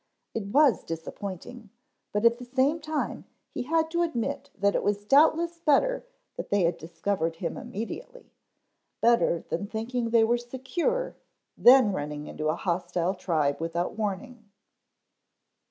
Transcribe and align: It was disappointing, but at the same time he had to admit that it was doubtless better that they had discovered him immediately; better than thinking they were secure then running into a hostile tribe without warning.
It 0.33 0.47
was 0.47 0.83
disappointing, 0.83 1.69
but 2.11 2.25
at 2.25 2.39
the 2.39 2.45
same 2.45 2.79
time 2.79 3.25
he 3.51 3.61
had 3.61 3.91
to 3.91 4.01
admit 4.01 4.49
that 4.57 4.73
it 4.73 4.81
was 4.81 5.05
doubtless 5.05 5.59
better 5.59 6.07
that 6.37 6.49
they 6.49 6.63
had 6.63 6.79
discovered 6.79 7.35
him 7.35 7.55
immediately; 7.55 8.33
better 8.99 9.41
than 9.49 9.67
thinking 9.67 10.09
they 10.09 10.23
were 10.23 10.39
secure 10.39 11.17
then 11.55 11.91
running 11.93 12.25
into 12.25 12.47
a 12.47 12.55
hostile 12.55 13.13
tribe 13.13 13.61
without 13.61 13.93
warning. 13.95 14.49